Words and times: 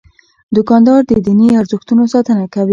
دوکاندار 0.55 0.99
د 1.09 1.11
دیني 1.25 1.49
ارزښتونو 1.59 2.03
ساتنه 2.13 2.45
کوي. 2.53 2.69